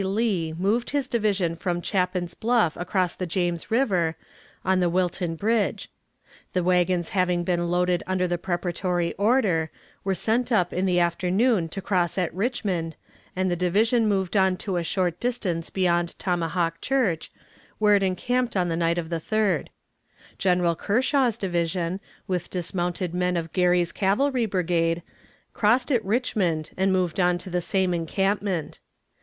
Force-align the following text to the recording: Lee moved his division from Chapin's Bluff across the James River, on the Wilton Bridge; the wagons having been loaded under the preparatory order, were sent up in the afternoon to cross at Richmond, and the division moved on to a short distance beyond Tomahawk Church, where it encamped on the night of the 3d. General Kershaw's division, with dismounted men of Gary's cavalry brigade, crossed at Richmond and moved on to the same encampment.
Lee 0.03 0.51
moved 0.57 0.89
his 0.89 1.07
division 1.07 1.55
from 1.55 1.79
Chapin's 1.79 2.33
Bluff 2.33 2.75
across 2.75 3.13
the 3.15 3.27
James 3.27 3.69
River, 3.69 4.17
on 4.65 4.79
the 4.79 4.89
Wilton 4.89 5.35
Bridge; 5.35 5.91
the 6.53 6.63
wagons 6.63 7.09
having 7.09 7.43
been 7.43 7.69
loaded 7.69 8.01
under 8.07 8.27
the 8.27 8.39
preparatory 8.39 9.13
order, 9.13 9.69
were 10.03 10.15
sent 10.15 10.51
up 10.51 10.73
in 10.73 10.87
the 10.87 10.99
afternoon 10.99 11.69
to 11.69 11.83
cross 11.83 12.17
at 12.17 12.33
Richmond, 12.33 12.95
and 13.35 13.51
the 13.51 13.55
division 13.55 14.07
moved 14.07 14.35
on 14.35 14.57
to 14.57 14.77
a 14.77 14.83
short 14.83 15.19
distance 15.19 15.69
beyond 15.69 16.17
Tomahawk 16.17 16.81
Church, 16.81 17.31
where 17.77 17.93
it 17.95 18.01
encamped 18.01 18.57
on 18.57 18.69
the 18.69 18.75
night 18.75 18.97
of 18.97 19.09
the 19.11 19.19
3d. 19.21 19.67
General 20.39 20.75
Kershaw's 20.75 21.37
division, 21.37 21.99
with 22.27 22.49
dismounted 22.49 23.13
men 23.13 23.37
of 23.37 23.53
Gary's 23.53 23.91
cavalry 23.91 24.47
brigade, 24.47 25.03
crossed 25.53 25.91
at 25.91 26.03
Richmond 26.03 26.71
and 26.75 26.91
moved 26.91 27.19
on 27.19 27.37
to 27.37 27.51
the 27.51 27.61
same 27.61 27.93
encampment. 27.93 28.79